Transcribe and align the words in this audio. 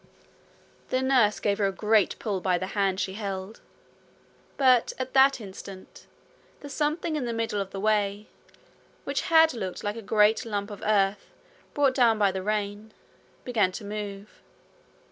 The 0.89 1.03
nurse 1.03 1.39
gave 1.39 1.59
her 1.59 1.67
a 1.67 1.71
great 1.71 2.15
pull 2.17 2.41
by 2.41 2.57
the 2.57 2.65
hand 2.73 2.99
she 2.99 3.13
held. 3.13 3.61
But 4.57 4.93
at 4.97 5.13
that 5.13 5.39
instant 5.39 6.07
the 6.61 6.69
something 6.71 7.15
in 7.15 7.25
the 7.25 7.33
middle 7.33 7.61
of 7.61 7.69
the 7.69 7.79
way, 7.79 8.25
which 9.03 9.21
had 9.29 9.53
looked 9.53 9.83
like 9.83 9.95
a 9.95 10.01
great 10.01 10.43
lump 10.43 10.71
of 10.71 10.81
earth 10.83 11.29
brought 11.75 11.93
down 11.93 12.17
by 12.17 12.31
the 12.31 12.41
rain, 12.41 12.93
began 13.45 13.71
to 13.73 13.85
move. 13.85 14.41